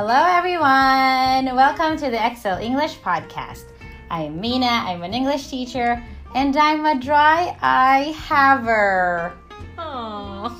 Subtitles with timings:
[0.00, 1.56] Hello, everyone.
[1.56, 3.64] Welcome to the Excel English Podcast.
[4.08, 6.00] I'm Mina, I'm an English teacher,
[6.36, 9.36] and I'm a dry eye haver.
[9.76, 10.54] Aww.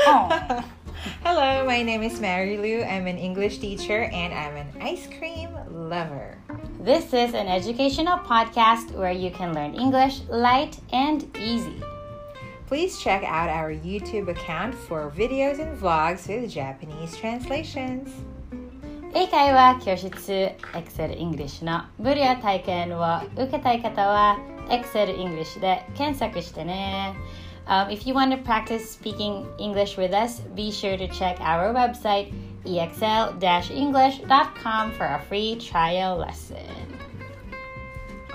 [0.00, 0.64] Oh.
[1.24, 2.82] Hello, my name is Mary Lou.
[2.82, 6.36] I'm an English teacher and I'm an ice cream lover.
[6.78, 11.82] This is an educational podcast where you can learn English light and easy.
[12.66, 18.10] Please check out our YouTube account for videos and vlogs with Japanese translations.
[19.13, 20.09] 英会話教室
[20.73, 27.13] Excel English の無料体験を受けたい方は Excel English で検索してね。
[27.65, 32.29] Um, if you want to practice speaking English with us, be sure to check our website
[32.65, 36.86] exl-english.com for a free trial lesson.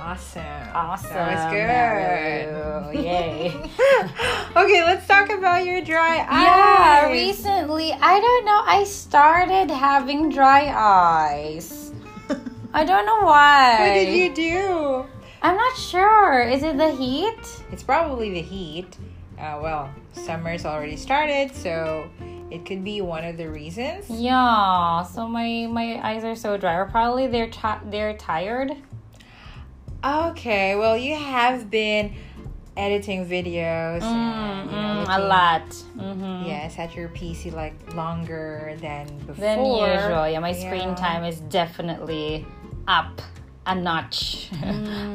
[0.04, 0.44] Awesome.
[0.74, 1.10] Awesome.
[1.12, 3.06] That was good.
[3.06, 3.48] Yay.
[4.58, 7.08] okay, let's talk about your dry Yeah, eyes.
[7.08, 11.94] Yeah, recently, I don't know, I started having dry eyes.
[12.74, 13.78] I don't know why.
[13.80, 15.06] What did you do?
[15.42, 16.42] I'm not sure.
[16.42, 17.64] Is it the heat?
[17.72, 18.98] It's probably the heat.
[19.40, 22.10] Uh, well, summer's already started, so
[22.52, 24.10] it could be one of the reasons.
[24.10, 25.04] Yeah.
[25.04, 26.76] So my my eyes are so dry.
[26.76, 28.72] Or probably they're ti they're tired.
[30.04, 32.14] Okay, well, you have been
[32.76, 35.68] editing videos and, you know, Mm, a lot.
[35.98, 36.46] Mm-hmm.
[36.48, 39.36] Yes, at your PC like longer than before.
[39.36, 40.28] Than usual.
[40.30, 42.46] Yeah, my screen time is definitely
[42.88, 43.22] up
[43.66, 44.50] a notch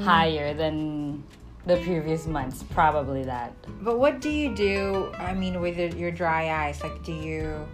[0.04, 1.22] higher than
[1.66, 2.62] the previous months.
[2.70, 3.52] Probably that.
[3.82, 5.10] But what do you do?
[5.18, 7.66] I mean, with your- your dry eyes, like, do you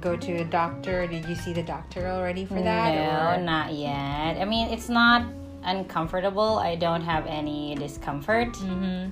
[0.00, 1.06] go to a doctor?
[1.06, 2.94] Did you see the doctor already for that?
[2.94, 4.36] No, or- not yet.
[4.40, 5.22] I mean, it's not
[5.64, 6.58] uncomfortable.
[6.58, 9.10] I don't have any discomfort Mhm.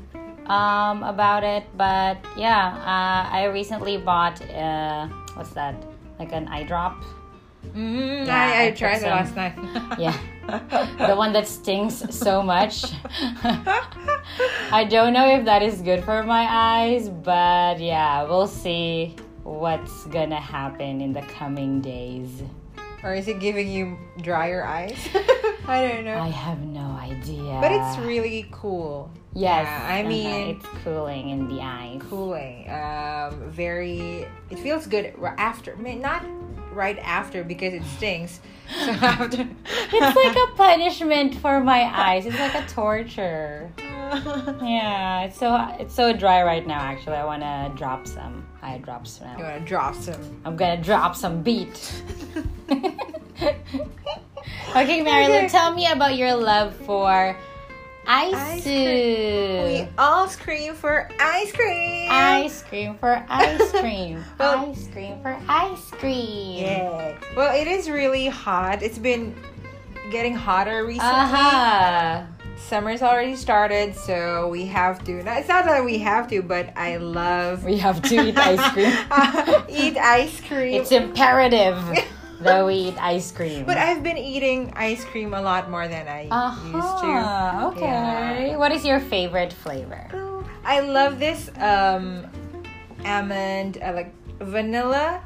[0.50, 1.64] um, about it.
[1.76, 5.74] But yeah, uh, I recently bought uh, what's that?
[6.18, 7.02] Like an eye drop.
[7.74, 9.54] Mhm, Yeah, I, I I tried it last night.
[9.98, 10.14] Yeah.
[11.08, 12.84] the one that stings so much.
[14.70, 20.04] I don't know if that is good for my eyes, but yeah, we'll see what's
[20.12, 22.42] gonna happen in the coming days.
[23.02, 24.96] or is it giving you drier eyes?
[25.66, 26.18] I don't know.
[26.18, 27.58] I have no idea.
[27.60, 29.10] but it's really cool.
[29.34, 32.00] Yes, Yeah, I uh-huh, mean- it's cooling in the eyes.
[32.08, 32.68] cooling.
[32.70, 34.26] Um, very.
[34.50, 35.72] It feels good after.
[35.72, 36.22] I mean, not
[36.72, 38.40] right after because it stings.
[38.84, 39.46] So after.
[39.92, 42.26] It's like a punishment for my eyes.
[42.26, 43.70] It's like a torture.
[44.62, 46.78] Yeah, it's so it's so dry right now.
[46.78, 49.42] Actually, I want to drop some eye drops you now.
[49.42, 50.20] want to drop some.
[50.44, 52.02] I'm gonna drop some beat.
[54.76, 55.48] Okay, Marilyn, Okay.
[55.48, 57.36] tell me about your love for
[58.06, 58.34] ice.
[58.34, 62.08] Ice We all scream for ice cream.
[62.10, 64.24] Ice cream for ice cream.
[64.38, 66.64] Well- ice cream for ice cream.
[66.64, 67.18] Yeah.
[67.36, 68.82] Well, it is really hot.
[68.82, 69.34] It's been
[70.10, 71.10] getting hotter recently.
[71.12, 72.22] Uh-huh.
[72.68, 75.22] Summer's already started, so we have to.
[75.22, 78.72] no, It's not that we have to, but I love We have to eat ice
[78.72, 78.92] cream.
[79.68, 80.80] eat ice cream.
[80.80, 81.76] It's imperative
[82.44, 83.64] that we eat ice cream.
[83.64, 87.08] but I've been eating ice cream a lot more than I used to.
[87.08, 87.68] Uh-huh.
[87.72, 88.52] Okay.
[88.52, 88.56] Yeah.
[88.56, 90.06] What is your favorite flavor?
[90.64, 92.26] I love this um,
[93.04, 95.20] almond, uh, like vanilla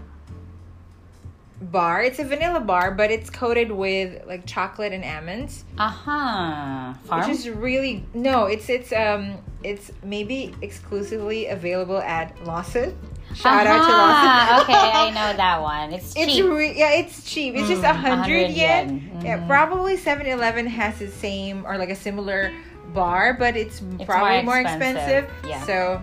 [1.61, 2.03] bar.
[2.03, 6.95] It's a vanilla bar, but it's coated with like chocolate and almonds, Uh-huh.
[7.05, 7.21] Farm?
[7.21, 8.47] which is really no.
[8.47, 12.97] It's it's um it's maybe exclusively available at Lawson.
[13.35, 14.57] Shout out to Uh-huh.
[14.57, 14.63] Lawson.
[14.63, 15.93] okay, I know that one.
[15.93, 16.45] It's It's cheap.
[16.51, 17.55] re- yeah, it's cheap.
[17.57, 18.55] It's just Mm, a hundred yen.
[18.57, 19.21] yen.
[19.25, 19.47] Yeah, Mhm.
[19.47, 22.53] probably 7-Eleven has the same or like a similar
[22.95, 25.25] bar, but it's, probably more more expensive.
[25.25, 25.63] expensive, yeah.
[25.67, 26.01] So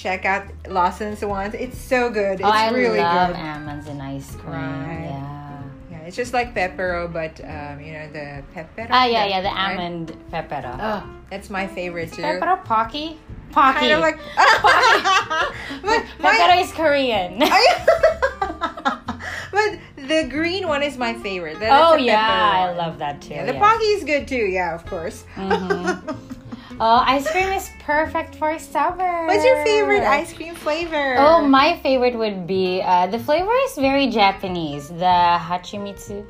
[0.00, 1.54] check out Lawson's ones.
[1.54, 2.40] It's so good.
[2.40, 3.36] It's oh, I really love good.
[3.36, 4.52] almonds and ice cream.
[4.52, 5.04] Right.
[5.04, 5.62] Yeah.
[5.90, 8.86] Yeah, it's just like pepero, but um, you know the pepero.
[8.90, 9.78] Ah, yeah, yeah, the right?
[9.78, 10.76] almond pepero.
[10.80, 12.22] Oh, that's my favorite too.
[12.22, 13.18] Pepero Pocky?
[13.52, 13.80] Pocky.
[13.80, 14.18] Kind of like.
[14.36, 15.02] pocky.
[15.82, 17.38] but my, Pepero is Korean.
[19.50, 21.60] but the green one is my favorite.
[21.60, 23.34] That- oh, yeah, I love that too.
[23.34, 23.58] Yeah, the yeah.
[23.58, 24.46] Pocky is good too.
[24.46, 25.24] Yeah, of course.
[25.34, 26.26] Mhm.
[26.82, 29.26] Oh, ice cream is perfect for summer.
[29.26, 31.16] What's your favorite ice cream flavor?
[31.18, 34.88] Oh, my favorite would be uh, the flavor is very Japanese.
[34.88, 36.24] The hachimitsu.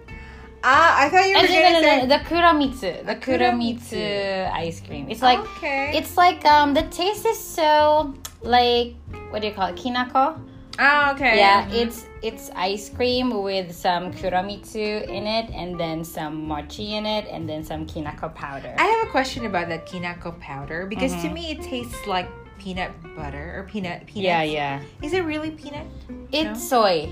[0.65, 2.01] Ah, I thought you were no, no, say.
[2.03, 2.81] no, the kuromitsu.
[2.99, 3.95] The The kuromitsu.
[3.95, 5.09] kuromitsu ice cream.
[5.09, 5.93] It's like okay.
[5.95, 8.13] it's like um the taste is so
[8.43, 8.95] like
[9.31, 9.77] what do you call it?
[9.77, 10.35] Kinako.
[10.83, 11.37] Ah, okay.
[11.37, 17.05] Yeah, it's it's ice cream with some kuromitsu in it, and then some mochi in
[17.05, 18.75] it, and then some kinako powder.
[18.79, 21.33] I have a question about that kinako powder because to Mhm.
[21.35, 22.29] me it tastes like
[22.59, 24.25] peanut butter or peanut peanuts.
[24.25, 24.81] yeah, yeah.
[25.03, 25.87] Is it really peanut?
[26.33, 27.09] It's soy.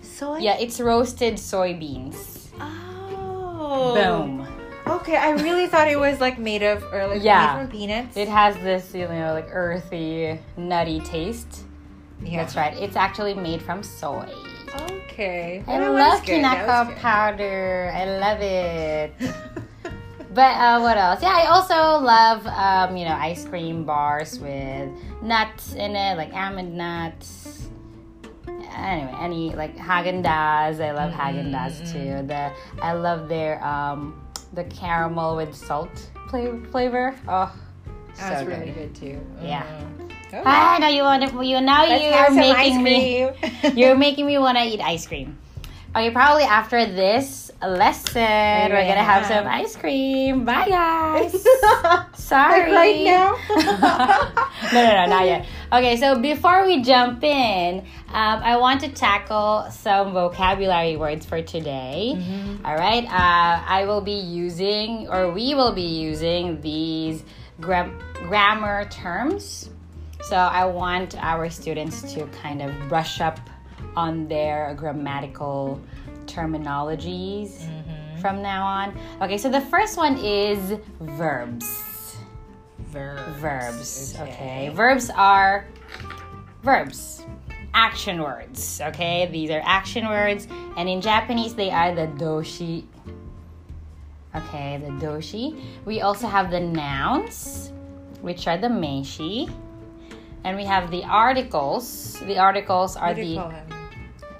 [0.00, 0.38] Soy.
[0.38, 2.48] Yeah, it's roasted soybeans.
[2.60, 3.94] Oh.
[3.94, 4.46] Boom.
[4.86, 7.40] Okay, I really thought it was like made of or like Yeah.
[7.56, 8.16] made from peanuts.
[8.16, 11.64] It has this, you know, like earthy, nutty taste.
[12.24, 12.38] Yeah.
[12.42, 12.76] That's right.
[12.78, 14.28] It's actually made from soy.
[14.90, 15.62] Okay.
[15.66, 16.96] I That love good, that was kinako good.
[16.98, 17.92] powder.
[17.94, 19.14] I love it.
[20.34, 21.20] But uh, what else?
[21.20, 24.88] Yeah, I also love um, you know ice cream bars with
[25.22, 27.68] nuts in it, like almond nuts.
[28.74, 30.80] Anyway, any like Haagen Dazs.
[30.82, 32.26] I love Haagen Dazs too.
[32.26, 32.50] The
[32.82, 37.14] I love their um, the caramel with salt fla- flavor.
[37.28, 37.54] Oh,
[38.14, 38.58] so That's good.
[38.58, 39.20] really good too.
[39.42, 39.66] Yeah.
[39.66, 40.12] Mhm.
[40.32, 40.42] Oh.
[40.44, 44.38] Ah, now you want to, you now Let's you're making ice me you're making me
[44.38, 45.38] want to eat ice cream.
[45.94, 48.22] Okay, probably after this lesson,
[48.72, 50.46] we're gonna have some ice cream.
[50.46, 51.32] Bye, guys.
[52.14, 52.72] Sorry.
[52.72, 53.36] Like right now?
[54.72, 55.46] no, no, no, not yet.
[55.70, 61.42] Okay, so before we jump in, um, I want to tackle some vocabulary words for
[61.42, 62.14] today.
[62.16, 62.64] Mm-hmm.
[62.64, 67.22] All right, uh, I will be using, or we will be using these
[67.60, 69.68] gram- grammar terms.
[70.22, 73.40] So I want our students to kind of brush up
[73.96, 75.80] on their grammatical
[76.26, 78.20] terminologies mm-hmm.
[78.20, 78.98] from now on.
[79.20, 82.16] Okay, so the first one is verbs.
[82.78, 83.40] Verbs.
[83.40, 84.16] Verbs.
[84.20, 84.70] Okay.
[84.72, 85.66] Verbs are
[86.62, 87.24] verbs.
[87.74, 88.80] Action words.
[88.80, 89.28] Okay.
[89.32, 90.46] These are action words.
[90.76, 92.84] And in Japanese, they are the doshi.
[94.36, 95.60] Okay, the doshi.
[95.84, 97.72] We also have the nouns,
[98.20, 99.52] which are the meishi.
[100.44, 102.18] And we have the articles.
[102.26, 103.66] The articles are What do you the call them?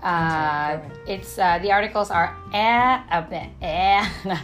[0.03, 4.39] uh, it's uh, the articles are a, a, a,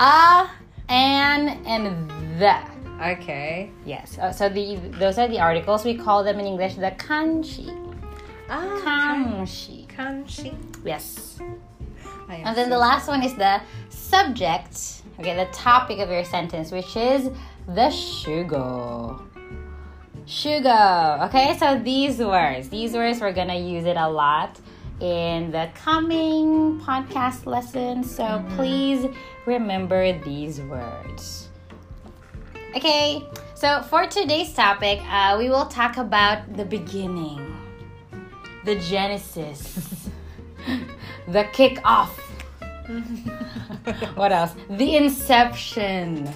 [0.00, 0.50] a,
[0.88, 2.08] an, and
[2.40, 2.56] the.
[3.02, 3.70] Okay.
[3.84, 4.18] Yes.
[4.18, 5.84] Uh, so the those are the articles.
[5.84, 7.68] We call them in English the kanshi.
[8.48, 9.88] Ah, Kanshi.
[9.88, 10.54] kanshi.
[10.84, 11.38] Yes.
[12.28, 13.60] And then the last one is the
[13.90, 15.02] subject.
[15.18, 17.30] Okay, the topic of your sentence, which is
[17.66, 19.20] the shugo.
[20.26, 21.26] Shugo.
[21.26, 24.58] Okay, so these words, these words we're gonna use it a lot
[25.00, 28.14] in the coming podcast lessons.
[28.14, 29.06] So please
[29.44, 31.48] remember these words.
[32.74, 33.22] Okay,
[33.54, 37.54] so for today's topic, uh, we will talk about the beginning,
[38.64, 40.08] the genesis,
[41.28, 42.08] the kickoff.
[44.16, 44.54] what else?
[44.70, 46.32] The inception,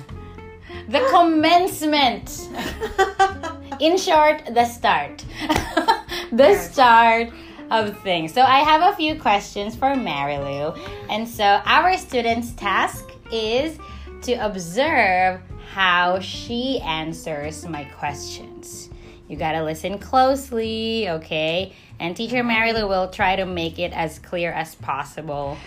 [0.88, 2.50] the commencement.
[3.80, 5.24] In short, the start.
[6.32, 7.30] the start
[7.70, 8.32] of things.
[8.32, 10.78] So I have a few questions for Marilu.
[11.08, 13.78] And so our student's task is
[14.22, 15.40] to observe
[15.72, 18.90] how she answers my questions.
[19.28, 21.74] You gotta listen closely, okay?
[22.00, 25.58] And teacher Marilu will try to make it as clear as possible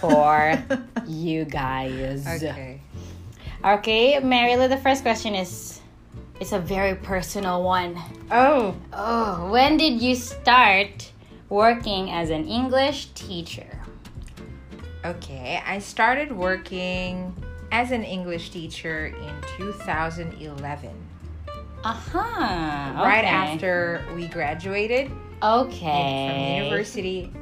[0.00, 0.62] for
[1.06, 2.26] you guys.
[2.26, 2.80] Okay.
[3.64, 5.81] Okay, Marilu, the first question is
[6.42, 7.96] it's a very personal one.
[8.32, 8.74] Oh.
[8.92, 11.12] Oh, when did you start
[11.48, 13.80] working as an English teacher?
[15.04, 15.62] Okay.
[15.64, 17.32] I started working
[17.70, 20.90] as an English teacher in 2011.
[21.84, 22.18] Uh-huh.
[22.20, 23.28] Right okay.
[23.28, 25.12] after we graduated
[25.44, 26.56] Okay.
[26.58, 27.32] from university.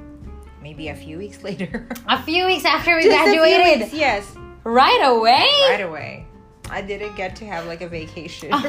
[0.60, 1.88] Maybe a few weeks later.
[2.06, 3.80] A few weeks after we Just graduated.
[3.80, 4.30] weeks, yes.
[4.62, 5.48] Right away?
[5.70, 6.26] Right away.
[6.70, 8.52] I didn't get to have like a vacation.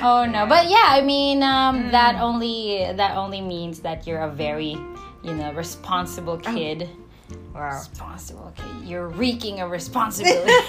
[0.00, 0.46] Oh no.
[0.46, 4.76] But yeah, I mean um, that only that only means that you're a very,
[5.24, 6.88] you know, responsible kid.
[7.52, 7.70] wow.
[7.78, 8.86] Responsible kid.
[8.88, 10.52] You're reeking of responsibility.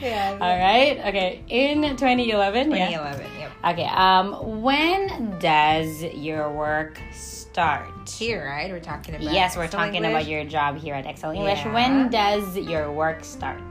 [0.00, 0.38] yeah.
[0.40, 0.98] All right.
[1.08, 1.42] Okay.
[1.48, 2.70] In 2011.
[2.70, 2.86] Yeah.
[2.90, 3.26] 2011.
[3.38, 3.50] Yep.
[3.72, 3.86] Okay.
[3.86, 7.00] Um, when does your work
[7.54, 8.08] start?
[8.10, 8.68] Here, right?
[8.68, 9.32] We're talking about.
[9.32, 10.10] Yes, we're Excel talking English.
[10.10, 11.60] about your job here at Excel English.
[11.60, 11.72] Yeah.
[11.72, 13.62] When does your work start?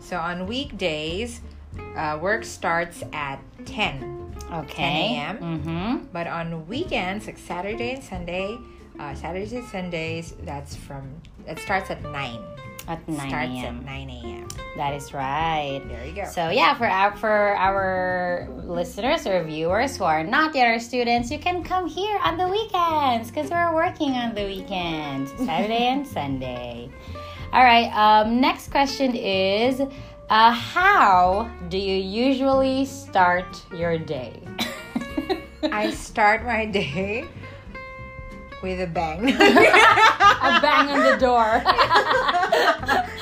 [0.00, 1.40] So on weekdays,
[1.94, 4.34] uh, work starts at 10.
[4.52, 4.74] Okay.
[4.74, 5.38] 10 a.m..
[5.38, 6.06] Mm-hmm.
[6.12, 8.58] But on weekends, like Saturday and Sunday,
[8.98, 11.08] uh, Saturdays and Sundays, that's from
[11.46, 12.36] it starts at 9.
[12.90, 13.78] At 9 starts a.m.
[13.78, 14.48] at 9 a.m.
[14.76, 15.80] That is right.
[15.86, 16.24] There you go.
[16.24, 21.30] So yeah, for our for our listeners or viewers who are not yet our students,
[21.30, 26.04] you can come here on the weekends because we're working on the weekends, Saturday and
[26.04, 26.90] Sunday.
[27.52, 27.94] All right.
[27.94, 29.80] Um, next question is,
[30.28, 34.42] uh, how do you usually start your day?
[35.62, 37.28] I start my day
[38.62, 39.28] with a bang.
[39.30, 41.62] a bang on the door.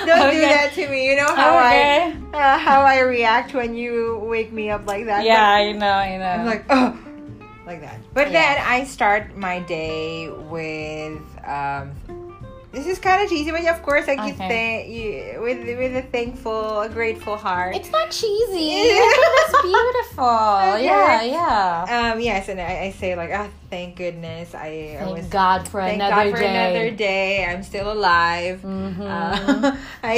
[0.06, 1.08] Don't do that to me.
[1.10, 2.14] You know how Okay.
[2.32, 5.24] I uh, how I react when you wake me up like that.
[5.24, 6.24] yeah, I know, I know.
[6.24, 6.98] I'm like, oh,
[7.66, 7.98] like that.
[8.14, 8.54] But Yeah.
[8.56, 11.92] then I start my day with um
[12.72, 14.48] this is kind of cheesy, but of course, like you Okay.
[14.48, 17.74] think you with with a thankful, a grateful heart.
[17.74, 18.70] It's not cheesy.
[18.84, 20.28] it's beautiful.
[20.78, 20.84] Okay.
[20.84, 22.12] Yeah, yeah.
[22.12, 25.66] um yes, and I, I say like, ah, thank goodness, I, I Thank was God
[25.68, 26.54] for thank another God for day.
[26.54, 27.44] another day.
[27.46, 28.60] I'm still alive.
[28.62, 29.00] Mhm.
[29.00, 30.14] Uh, I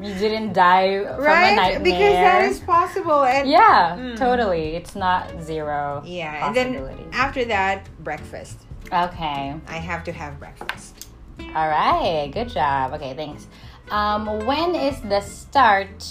[0.00, 1.80] you didn't die from a right nightmare.
[1.82, 4.16] because that is possible, and yeah, Mm.
[4.18, 4.76] totally.
[4.76, 6.02] It's not zero.
[6.06, 6.70] yeah, and then
[7.12, 8.58] after that, breakfast.
[8.92, 9.54] Okay.
[9.68, 11.01] I have to have breakfast.
[11.40, 12.30] All right.
[12.32, 12.92] Good job.
[12.94, 13.46] Okay, thanks.
[13.90, 16.06] Um, when is the start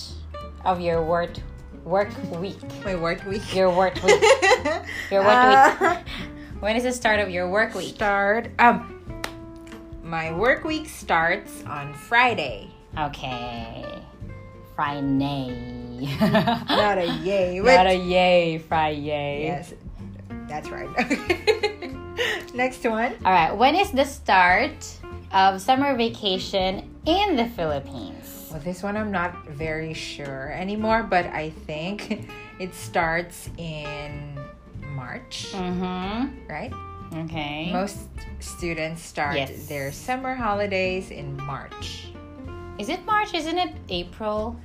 [0.65, 1.31] of your work
[1.83, 2.09] work
[2.39, 2.57] week?
[2.85, 3.55] My work week.
[3.55, 4.21] Your work week.
[5.11, 5.99] Your work Uh, week.
[6.61, 7.95] When is the start of your work week?
[7.95, 8.51] Start.
[8.59, 9.01] Um,
[10.03, 12.69] my work week starts on Friday.
[12.99, 13.83] Okay.
[14.75, 16.05] Friday.
[16.21, 19.43] Not a yay, Not but a yay, Friday.
[19.45, 19.73] yes,
[20.47, 20.87] that's right.
[22.53, 23.13] Next one.
[23.25, 23.51] All right.
[23.57, 24.71] When is the start
[25.33, 28.47] of summer vacation in the Philippines?
[28.51, 34.37] Well, this one I'm not very sure anymore, but I think it starts in
[34.95, 36.47] March, Mm-hmm.
[36.49, 36.73] right?
[37.25, 37.71] Okay.
[37.71, 37.99] Most
[38.39, 39.67] students start Yes.
[39.67, 42.07] their summer holidays in March.
[42.79, 43.33] Is it March?
[43.33, 44.55] Isn't it April?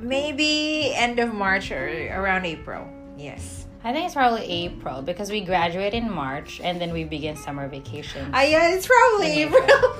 [0.00, 2.84] Maybe end of March or around April.
[3.16, 3.66] Yes.
[3.84, 7.68] I think it's probably April because we graduate in March and then we begin summer
[7.68, 8.30] vacation.
[8.32, 9.62] Ah, yeah, it's probably April.
[9.62, 9.94] April.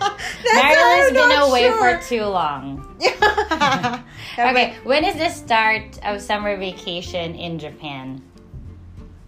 [0.00, 1.98] That's Marilyn's been away sure.
[1.98, 2.84] for too long.
[3.00, 4.02] Yeah.
[4.38, 8.22] Okay, when is the start of summer vacation in Japan?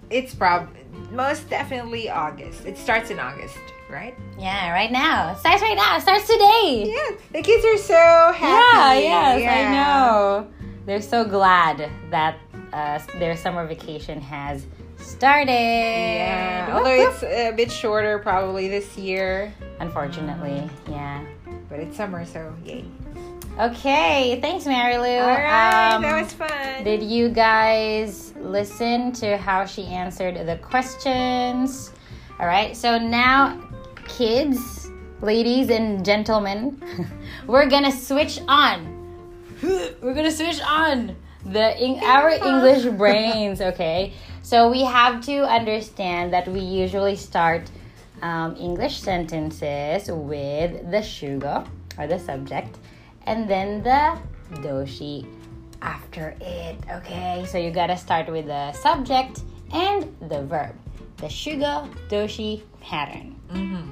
[0.09, 0.69] It's prob
[1.11, 2.65] most definitely August.
[2.65, 3.59] It starts in August,
[3.91, 4.15] right?
[4.39, 5.33] Yeah, right now.
[5.33, 5.97] It starts right now.
[5.97, 6.95] It starts today.
[6.95, 7.17] Yeah.
[7.33, 9.01] The kids are so happy.
[9.03, 9.69] Yeah, yes, Yeah.
[9.69, 10.49] I know.
[10.87, 12.39] They're so glad that
[12.73, 14.65] uh, their summer vacation has
[14.99, 15.51] started.
[15.51, 16.71] Yeah.
[16.73, 21.25] Although it's a bit shorter probably this year, Unfortunately, yeah.
[21.69, 22.85] but it's summer, so yay.
[23.59, 25.19] Okay, thanks, Mary Lou.
[25.23, 26.85] All right, Um, that was fun.
[26.85, 31.93] Did you guys listen to how she answered the questions?
[32.39, 33.61] All right, so now,
[34.07, 36.81] kids, ladies, and gentlemen,
[37.47, 38.97] we're gonna switch on.
[39.63, 43.61] We're gonna switch on the Eng- our English brains.
[43.61, 47.71] Okay, so we have to understand that we usually start
[48.23, 51.67] um, English sentences with the shugo
[51.99, 52.77] or the subject,
[53.27, 54.19] and then the
[54.61, 55.27] doshi
[55.83, 56.77] after it.
[56.91, 59.41] Okay, so you gotta start with the subject
[59.73, 60.75] and the verb,
[61.19, 63.35] the shugo doshi pattern.
[63.51, 63.89] Mhm.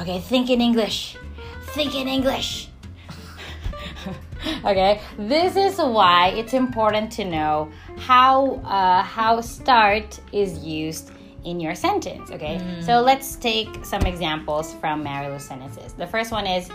[0.00, 1.16] Okay, think in English.
[1.74, 2.68] Think in English.
[4.64, 11.12] okay, this is why it's important to know how uh, how start is used
[11.44, 12.30] in your sentence.
[12.30, 15.92] Okay, so let's take some examples from Marilu's sentences.
[15.92, 16.70] The first one is,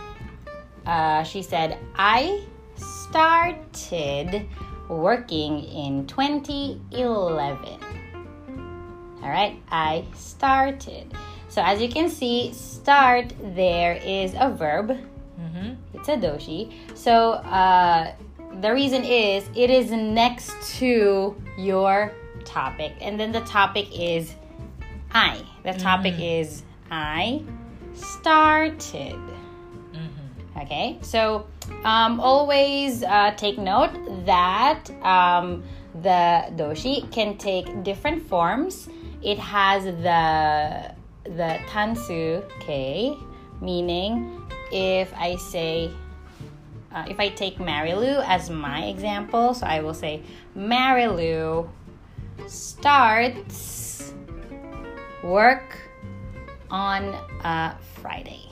[0.85, 2.45] uh, she said, "I
[2.75, 4.47] started
[4.87, 7.79] working in 2011."
[9.21, 11.13] All right, I started.
[11.49, 14.97] So as you can see, start there is a verb.
[16.15, 16.21] Mhm.
[16.21, 16.71] Doshi.
[16.95, 18.11] So uh,
[18.61, 22.13] the reason is it is next to your
[22.45, 24.33] topic, and then the topic is
[25.11, 25.41] I.
[25.63, 27.43] The topic is I
[27.93, 29.19] started.
[29.93, 30.61] Mhm.
[30.63, 31.45] Okay, so
[31.83, 33.93] um, always uh, take note
[34.25, 35.63] that um,
[36.01, 38.89] the doshi can take different forms.
[39.21, 40.93] It has the
[41.25, 43.17] the tansu ke,
[43.61, 45.91] meaning if I say
[46.91, 50.23] uh, if I take Marilu as my example, so I will say
[50.55, 51.69] Marilu
[52.47, 54.13] starts
[55.23, 55.77] work
[56.71, 58.49] on a Friday.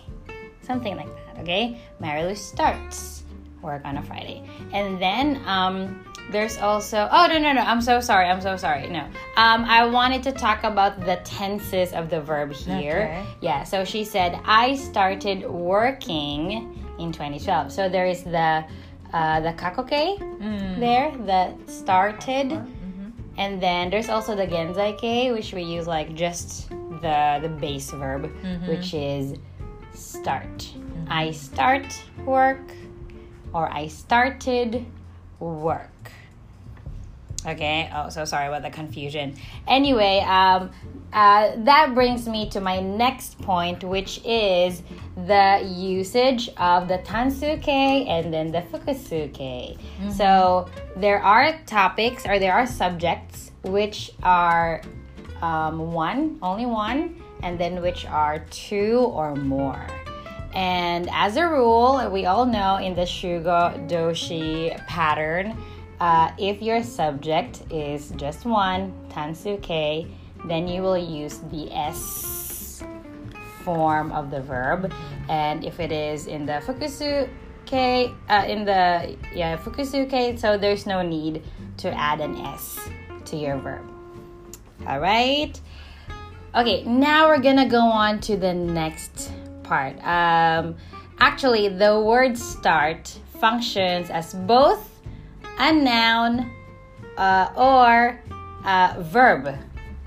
[0.62, 1.80] Something like that, okay?
[2.02, 3.24] Marilu starts
[3.62, 4.48] work on a Friday.
[4.74, 8.90] And then um, there's also, oh, no, no, no, I'm so sorry, I'm so sorry.
[8.90, 9.02] No.
[9.38, 13.04] Um, I wanted to talk about the tenses of the verb here.
[13.22, 13.26] Okay.
[13.42, 17.72] Yeah, so she said, I started working in 2012.
[17.72, 18.66] So there is the
[19.14, 20.80] uh, the kakoke Mm.
[20.80, 22.50] there, the started.
[22.50, 23.12] Mhm.
[23.38, 26.70] And then there's also the genzaike, which we use like just
[27.02, 28.30] the the base verb,
[28.68, 29.38] which is
[29.94, 30.68] start.
[31.08, 31.86] I start
[32.26, 32.66] work,
[33.54, 34.86] or I started
[35.40, 36.12] work.
[37.46, 37.90] Okay.
[37.94, 39.36] Oh, so sorry about the confusion.
[39.68, 40.72] Anyway, um,
[41.14, 44.82] uh, that brings me to my next point, which is
[45.16, 49.78] the usage of the tansuke and then the fukusuke.
[50.12, 54.82] So there are topics or there are subjects which are
[55.42, 59.86] um, one, only one, and then which are two or more.
[60.54, 65.58] And as a rule, we all know in the Shugo Doshi pattern,
[66.00, 70.08] uh, if your subject is just one, tansuke,
[70.46, 72.84] then you will use the S
[73.64, 74.92] form of the verb.
[75.30, 81.02] And if it is in the fukusuke, uh, in the yeah fukusuke, so there's no
[81.02, 81.44] need
[81.78, 82.80] to add an S
[83.26, 83.84] to your verb.
[84.88, 85.60] All right.
[86.54, 89.32] Okay, now we're gonna go on to the next
[89.64, 89.98] part.
[90.06, 90.76] Um,
[91.20, 94.95] actually, the word start functions as both
[95.58, 96.52] a noun
[97.18, 98.20] uh, or
[98.66, 99.56] a verb.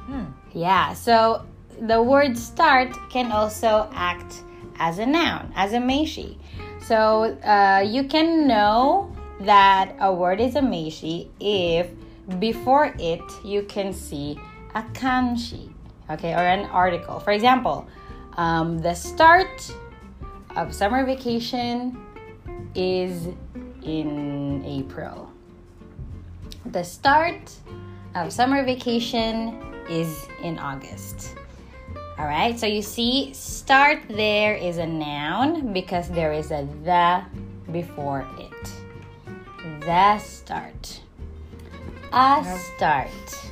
[0.01, 0.25] Hmm.
[0.53, 1.47] Yeah, so
[1.81, 4.43] the word start can also act
[4.79, 6.39] as a noun, as a meishi.
[6.83, 11.91] So uh, you can know that a word is a meishi if
[12.39, 14.39] before it you can see
[14.75, 15.73] a kanshi,
[16.11, 17.21] okay, or an article.
[17.21, 17.87] For example,
[18.37, 19.73] um, the start
[20.57, 21.99] of summer vacation
[22.75, 23.29] is
[23.83, 25.31] in April.
[26.67, 27.51] The start
[28.15, 31.37] of summer vacation is in August.
[32.19, 37.23] All right, so you see, start there is a noun because there is a the
[37.71, 38.73] before it.
[39.81, 41.01] The start.
[42.13, 43.51] A start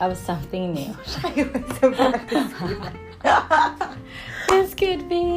[0.00, 0.94] of something new.
[1.24, 2.74] I was about to say
[3.22, 3.96] that.
[4.48, 5.33] this could be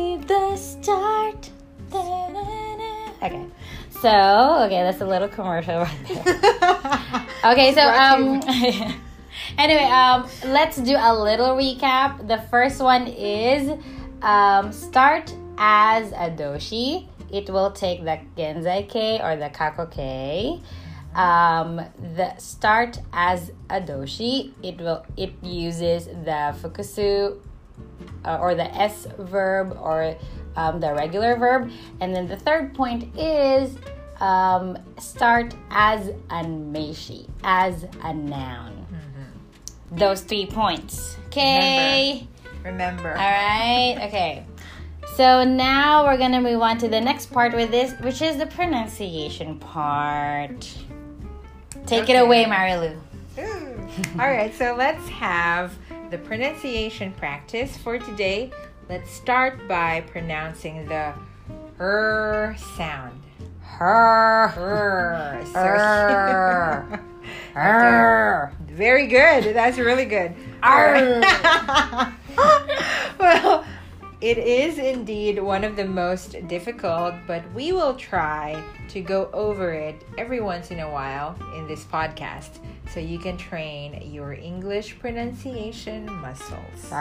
[4.01, 7.23] so okay, that's a little commercial right there.
[7.45, 8.41] Okay, so um,
[9.57, 12.27] anyway, um, let's do a little recap.
[12.27, 13.77] The first one is
[14.21, 17.07] um, start as a doshi.
[17.31, 20.61] It will take the genzai ke or the kako ke.
[21.15, 21.81] Um,
[22.15, 24.51] the start as a doshi.
[24.61, 27.39] It will it uses the fukusu
[28.25, 30.17] uh, or the s verb or
[30.57, 31.71] um, the regular verb,
[32.01, 33.77] and then the third point is
[34.21, 38.85] um, start as a meishi, as a noun.
[39.91, 41.17] Those three points.
[41.27, 42.27] Okay.
[42.63, 43.09] Remember.
[43.09, 43.97] All right.
[44.07, 44.45] Okay.
[45.15, 48.45] So now we're gonna move on to the next part with this, which is the
[48.45, 50.77] pronunciation part.
[51.85, 52.99] Take it away, Marilu.
[54.19, 55.77] All right, so let's have
[56.11, 58.51] the pronunciation practice for today.
[58.89, 61.13] Let's start by pronouncing the
[61.79, 63.21] er sound.
[63.77, 64.53] Her.
[64.57, 65.43] Er.
[65.55, 66.99] Er.
[67.55, 68.51] Er.
[68.67, 69.55] Very good.
[69.55, 70.33] That's really good.
[73.19, 73.65] Well,
[74.21, 79.73] it is indeed one of the most difficult, but we will try to go over
[79.73, 82.59] it every once in a while in this podcast
[82.91, 86.91] so you can train your English pronunciation muscles.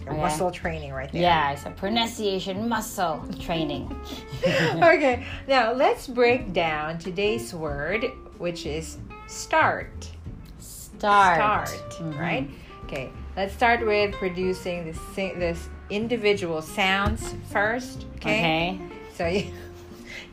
[0.00, 0.20] Your Okay.
[0.22, 1.22] Muscle training right there.
[1.22, 3.94] Yeah, it's a pronunciation muscle training.
[4.46, 8.04] okay, now let's break down today's word,
[8.38, 10.10] which is start.
[10.58, 11.68] Start.
[11.68, 12.18] start, Mhm.
[12.20, 12.50] right?
[12.84, 18.06] Okay, let's start with producing this this individual sounds first.
[18.16, 18.80] Okay, Okay.
[19.14, 19.52] so you,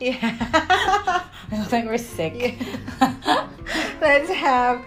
[0.00, 0.18] yeah,
[1.52, 2.34] I look like we're sick.
[3.00, 3.46] Yeah.
[4.00, 4.82] let's have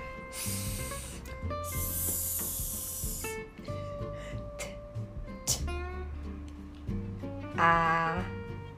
[7.58, 8.24] ah,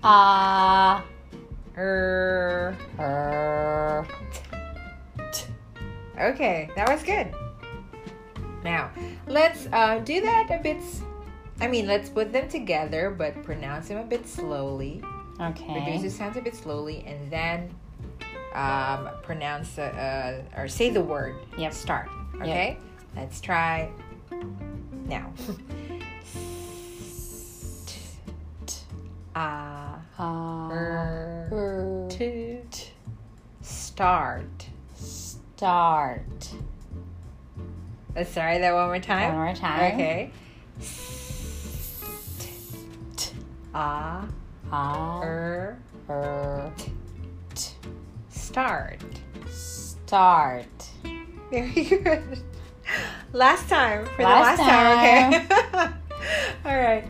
[0.04, 1.04] Ah.
[1.78, 2.76] er.
[3.00, 4.08] Er.
[6.20, 7.28] Okay, that was good.
[8.64, 8.90] Now,
[9.28, 10.78] let's uh, do that a bit.
[10.78, 11.02] s-
[11.62, 15.02] I mean, let's put them together, but pronounce them a bit slowly.
[15.40, 15.74] Okay.
[15.74, 17.70] Reduce the sounds a bit slowly, and then
[18.54, 21.36] um, pronounce uh, uh, or say the word.
[21.58, 21.74] Yep.
[21.74, 22.10] Start.
[22.42, 22.78] Okay.
[23.16, 23.90] Let's try
[25.08, 25.32] now.
[29.40, 30.72] Ah, Ah.
[30.72, 32.08] er, Er.
[32.10, 32.60] to,
[33.62, 34.66] start.
[34.96, 36.56] Start.
[38.16, 39.36] Let's try that one more time.
[39.36, 39.94] One more time.
[39.94, 40.32] Okay.
[43.76, 44.26] Ah,
[44.72, 45.22] Ah.
[45.22, 45.78] er,
[46.10, 46.72] Er.
[48.30, 49.04] start.
[49.52, 50.66] Start.
[51.52, 52.42] Very good.
[53.34, 55.34] Last time for Last the last time.
[55.36, 55.94] Okay.
[56.66, 57.06] All right.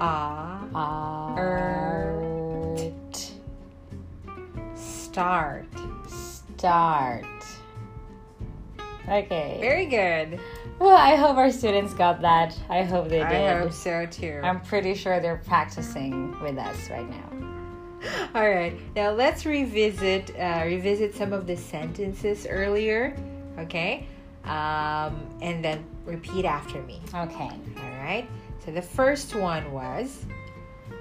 [0.00, 1.34] Ah, Ah.
[1.38, 2.28] Er.
[5.18, 5.66] start.
[6.06, 7.24] Start.
[9.08, 9.58] Okay.
[9.60, 10.38] Very good.
[10.78, 12.56] Well, I hope our students got that.
[12.68, 13.26] I hope they did.
[13.26, 14.40] I hope so too.
[14.44, 18.30] I'm pretty sure they're practicing with us right now.
[18.34, 18.78] All right.
[18.94, 23.16] Now let's revisit uh, revisit some of the sentences earlier.
[23.58, 24.06] Okay.
[24.44, 27.00] Um, and then repeat after me.
[27.12, 27.50] Okay.
[27.76, 28.28] All right.
[28.64, 30.26] So the first one was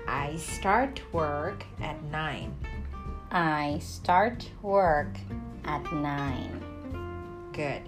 [0.07, 2.55] I start work at 9.
[3.31, 5.17] I start work
[5.65, 7.49] at 9.
[7.51, 7.81] Good.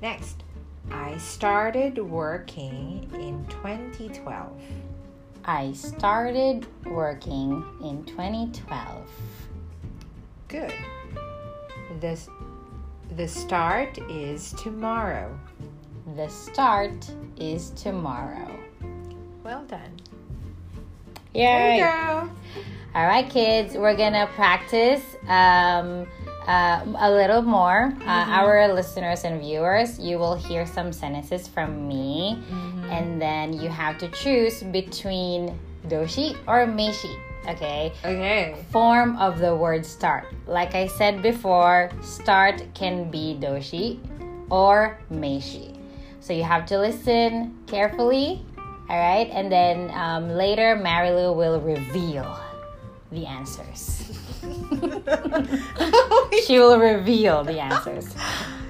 [0.00, 0.42] Next,
[0.90, 4.60] I started working in 2012.
[5.44, 9.10] I started working in 2012.
[10.48, 10.72] Good.
[12.00, 12.18] The,
[13.16, 15.38] the start is tomorrow.
[16.16, 18.63] The start is tomorrow.
[19.44, 20.00] Well done.
[21.34, 21.42] Yay!
[21.44, 22.30] There you go.
[22.94, 26.06] All right, kids, we're gonna practice um,
[26.46, 27.92] uh, a little more.
[28.00, 32.42] Uh, our listeners and viewers, you will hear some sentences from me,
[32.88, 37.14] and then you have to choose between doshi or meishi.
[37.46, 37.92] Okay.
[38.02, 38.56] Okay.
[38.70, 40.24] Form of the word start.
[40.46, 43.98] Like I said before, start can be doshi
[44.50, 45.76] or meishi.
[46.20, 48.42] So you have to listen carefully.
[48.88, 52.38] All right, and then um, later Marilu will reveal
[53.10, 54.18] the answers.
[56.46, 58.14] she will reveal the answers.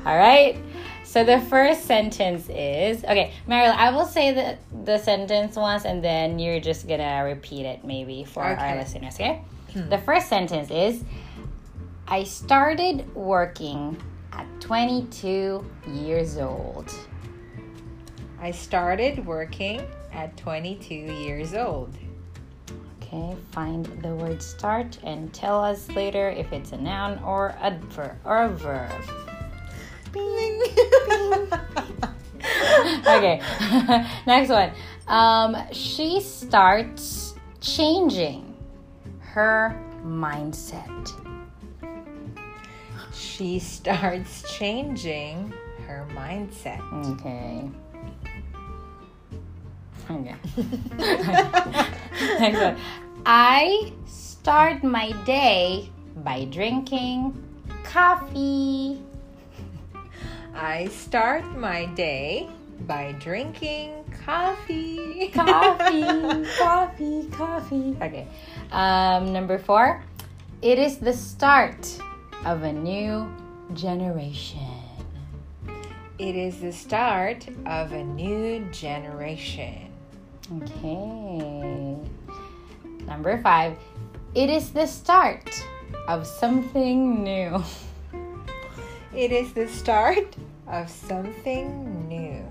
[0.07, 0.59] All right.
[1.03, 3.75] So the first sentence is okay, Marilu.
[3.75, 8.25] I will say the the sentence once, and then you're just gonna repeat it maybe
[8.25, 9.15] for our listeners.
[9.15, 9.43] Okay.
[9.75, 11.03] The first sentence is,
[12.07, 14.01] I started working
[14.33, 16.95] at 22 years old.
[18.41, 19.83] I started working
[20.15, 21.95] at 22 years old.
[23.03, 27.71] Okay, find the word start and tell us later if it's a noun or a
[27.91, 28.91] verb or a verb.
[33.07, 33.41] Okay,
[34.27, 34.71] next one.
[35.07, 38.57] Um, she starts changing
[39.21, 40.91] her mindset.
[43.13, 45.53] she starts changing
[45.87, 46.81] her mindset.
[47.13, 47.71] Okay.
[50.11, 50.35] Okay.
[52.39, 52.77] Next one.
[53.27, 57.43] I start my day by drinking
[57.85, 59.01] coffee.
[60.55, 62.49] I start my day
[62.87, 65.31] by drinking coffee.
[65.33, 66.03] Coffee,
[66.59, 67.97] coffee, coffee.
[68.03, 68.27] Okay.
[68.73, 70.03] Um, number four.
[70.61, 71.99] It is the start
[72.45, 73.33] of a new
[73.73, 74.59] generation.
[76.19, 79.94] It is the start of a new generation.
[80.53, 81.97] Okay.
[83.07, 83.77] Number five.
[84.35, 85.49] It is the start
[86.09, 87.63] of something new.
[89.15, 90.35] It is the start
[90.67, 92.43] of something new.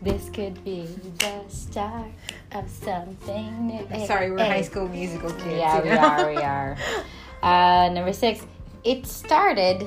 [0.00, 0.86] This could be
[1.18, 2.08] the start
[2.52, 3.86] of something new.
[3.92, 5.60] I'm sorry, we're Hey, high school musical kids.
[5.60, 6.00] Yeah, you we know?
[6.00, 6.76] are, we are.
[7.42, 8.40] Uh, number six.
[8.84, 9.86] It started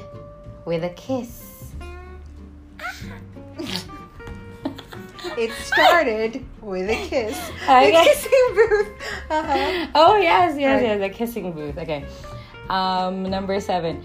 [0.66, 1.43] with a kiss.
[5.38, 7.38] It started with a kiss.
[7.64, 7.92] Okay.
[7.92, 8.88] The kissing booth.
[9.30, 9.88] Uh-huh.
[9.96, 10.84] Oh yes, yes, Right.
[10.84, 11.78] yes, the kissing booth.
[11.78, 12.06] Okay.
[12.70, 14.04] Um, number seven.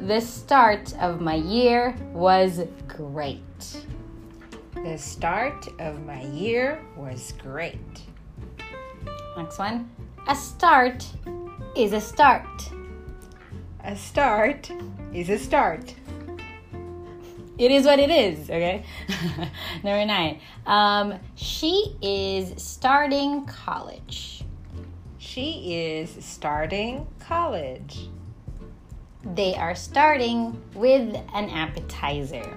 [0.00, 3.40] The start of my year was great.
[4.74, 7.78] The start of my year was great.
[9.36, 9.90] Next one.
[10.28, 11.04] A start
[11.76, 12.46] is a start.
[13.84, 14.70] A start
[15.12, 15.94] is a start.
[17.60, 18.84] It is what it is, okay?
[19.84, 20.40] Number nine.
[20.64, 24.42] Um, she is starting college.
[25.18, 28.08] She is starting college.
[29.34, 32.56] They are starting with an appetizer.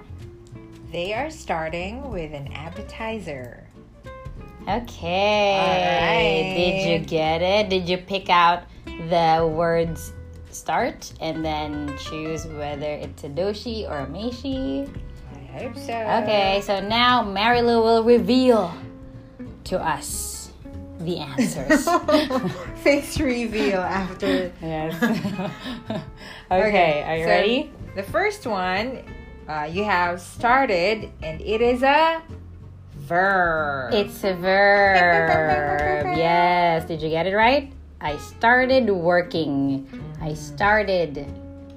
[0.90, 3.68] They are starting with an appetizer.
[4.66, 5.58] Okay.
[5.60, 6.56] Alright.
[6.56, 7.68] Did you get it?
[7.68, 10.13] Did you pick out the words
[10.54, 14.88] start and then choose whether it's a doshi or a meishi?
[15.32, 15.92] I hope so.
[15.92, 18.74] Okay, so now Marilu will reveal
[19.64, 20.52] to us
[21.00, 21.88] the answers.
[22.82, 24.52] Face reveal after.
[24.62, 24.94] yes.
[26.50, 27.72] okay, are you so ready?
[27.96, 29.04] The first one,
[29.48, 32.22] uh, you have started, and it is a
[32.96, 33.94] verb.
[33.94, 36.16] It's a verb.
[36.16, 36.86] Yes.
[36.86, 37.73] Did you get it right?
[38.04, 39.88] I started working.
[40.20, 41.24] I started.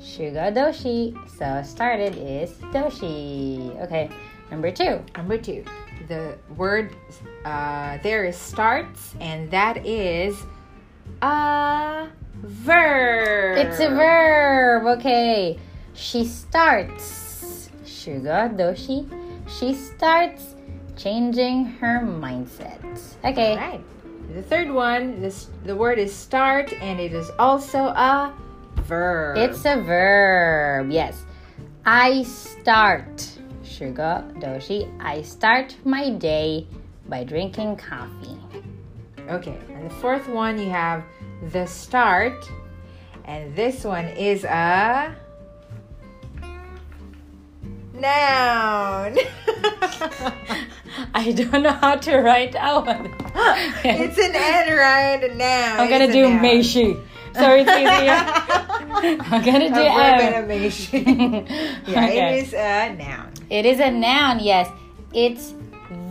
[0.03, 1.15] Shugo doshi.
[1.39, 3.71] So started is doshi.
[3.87, 4.11] Okay.
[4.51, 4.99] Number two.
[5.15, 5.63] Number two,
[6.07, 6.91] the word
[7.45, 10.35] uh, there is starts, and that is
[11.21, 12.09] a
[12.43, 13.57] verb.
[13.57, 14.99] It's a verb.
[14.99, 15.57] Okay.
[15.95, 17.71] She starts.
[17.87, 19.07] Shugo doshi.
[19.47, 20.55] She starts
[20.97, 22.83] changing her mindset.
[23.23, 23.79] Okay.
[24.33, 28.33] The third one, this the word is start, and it is also a
[28.83, 29.37] verb.
[29.37, 30.91] It's a verb.
[30.91, 31.23] Yes.
[31.85, 33.31] I start.
[33.63, 34.91] Sugar doshi.
[34.99, 36.67] I start my day
[37.07, 38.37] by drinking coffee.
[39.29, 39.57] okay.
[39.69, 41.03] And the fourth one, you have
[41.51, 42.49] the start,
[43.25, 45.15] and this one is a
[47.93, 49.17] noun.
[51.17, 52.87] I don't know how to write out.
[53.83, 55.23] it's an N, right?
[55.23, 55.79] A noun.
[55.79, 56.27] I'm gonna do.
[56.27, 57.03] Meishi.
[57.33, 59.17] Sorry, it's easier.
[59.31, 60.51] I'm gonna do A verb and M.
[60.51, 60.57] a
[61.91, 62.39] yeah, Okay.
[62.39, 63.33] it is a noun.
[63.49, 64.69] It is a noun, yes.
[65.11, 65.55] It's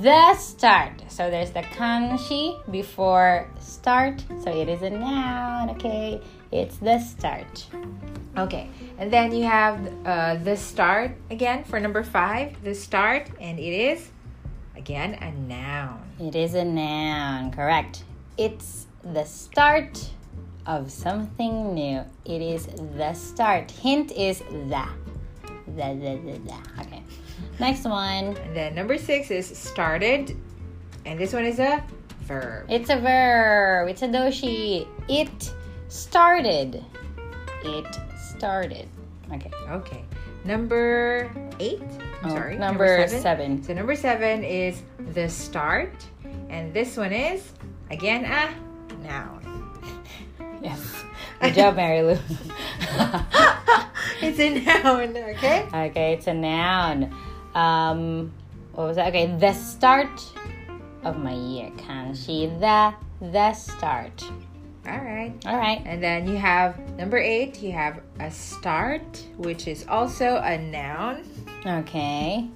[0.03, 1.05] the start.
[1.07, 4.25] So there's the kanshi before start.
[4.43, 6.21] So it is a noun, okay?
[6.51, 7.67] It's the start.
[8.37, 13.59] Okay, and then you have uh, the start again for number five, the start, and
[13.59, 14.11] it is
[14.77, 16.03] again a noun.
[16.21, 18.05] It is a noun, correct.
[18.37, 20.11] It's the start
[20.67, 22.03] of something new.
[22.25, 23.71] It is the start.
[23.71, 24.87] Hint is the.
[25.69, 26.83] The, the, the, the.
[26.83, 27.03] Okay.
[27.59, 28.37] Next one.
[28.37, 30.37] And then number six is started,
[31.05, 31.85] and this one is a
[32.23, 32.67] verb.
[32.69, 33.89] It's a verb.
[33.89, 34.87] It's a doshi.
[35.09, 35.53] It
[35.89, 36.85] started.
[37.65, 37.99] It
[38.31, 38.89] started.
[39.33, 39.51] Okay.
[39.71, 40.05] Okay,
[40.45, 41.83] number eight.
[42.23, 43.63] I'm Oh, sorry, number seven.
[43.63, 45.93] So number seven is the start,
[46.49, 47.53] and this one is
[47.91, 48.55] again a
[49.03, 49.43] noun.
[50.63, 51.05] Yes.
[51.41, 52.13] Good job, Mary Lou.
[54.23, 55.17] it's a noun.
[55.17, 55.69] Okay.
[55.73, 57.15] okay, it's a noun.
[57.55, 58.33] Um,
[58.73, 59.09] what was that?
[59.09, 60.09] Okay, the start
[61.05, 61.71] of my year.
[61.77, 64.25] Can Kanshi the the start.
[64.87, 65.35] All right.
[65.47, 65.83] All right.
[65.85, 71.25] And then you have number eight, you have a start, which is also a noun.
[71.67, 72.49] Okay.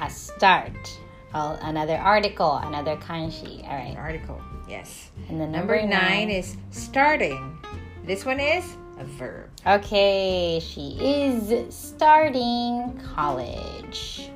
[0.00, 0.98] A start.
[1.34, 3.62] Oh, another article, another kanshi.
[3.68, 4.40] All An article.
[4.68, 5.10] Yes.
[5.28, 7.58] And then Number, nine, is starting.
[8.04, 8.64] This one is
[8.98, 9.50] a verb.
[9.66, 14.30] Okay, she is starting college.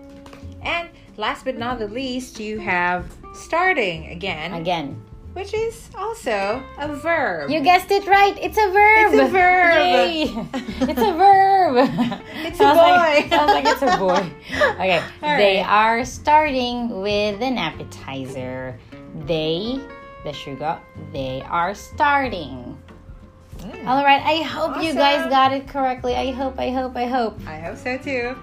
[0.62, 5.02] And last but not the least, you have starting again, Again,
[5.34, 7.50] which is also a verb.
[7.50, 8.36] you guessed it right.
[8.40, 9.12] It's a verb.
[9.12, 9.76] It's a verb.
[9.78, 10.22] Yay.
[10.90, 11.76] it's a verb.
[12.46, 13.36] It's a Sounds like- boy.
[13.36, 14.30] sounds like it's a boy.
[14.80, 18.78] Okay, All they are starting with an appetizer.
[19.26, 19.80] They,
[20.24, 20.80] the sugar,
[21.12, 22.76] they are starting.
[23.58, 23.86] Mm.
[23.86, 26.14] All right, I hope you guys got it correctly.
[26.16, 27.38] I hope, I hope, I hope.
[27.46, 28.36] I hope so too.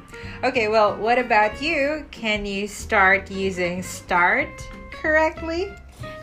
[0.43, 2.05] Okay, well, what about you?
[2.11, 4.49] Can you start using start
[4.91, 5.71] correctly?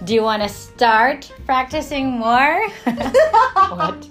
[0.04, 2.68] Do you want to start practicing more?
[2.84, 4.08] what?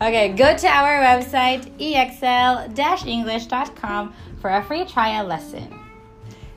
[0.00, 5.74] Okay, go to our website exl-english.com for a free trial lesson.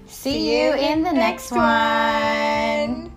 [0.06, 3.12] See, you in the next one.